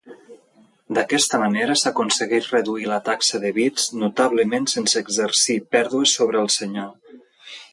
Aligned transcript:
D'aquesta 0.97 1.39
manera 1.43 1.75
s'aconsegueix 1.81 2.47
reduir 2.55 2.87
la 2.93 2.99
taxa 3.09 3.41
de 3.43 3.51
bits 3.59 3.85
notablement 4.05 4.67
sense 4.75 5.03
exercir 5.05 5.59
pèrdues 5.77 6.19
sobre 6.21 6.43
el 6.47 6.51
senyal. 6.57 6.91